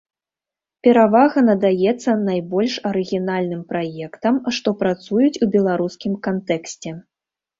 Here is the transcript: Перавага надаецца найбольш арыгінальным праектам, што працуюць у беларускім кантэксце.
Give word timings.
Перавага 0.85 1.39
надаецца 1.49 2.15
найбольш 2.29 2.73
арыгінальным 2.91 3.61
праектам, 3.73 4.41
што 4.59 4.67
працуюць 4.81 5.39
у 5.47 5.51
беларускім 5.57 6.13
кантэксце. 6.29 6.89